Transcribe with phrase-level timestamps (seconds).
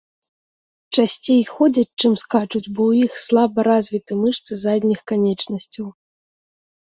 [0.99, 5.85] Часцей ходзяць, чым скачуць, бо у іх слаба развіты мышцы задніх канечнасцяў.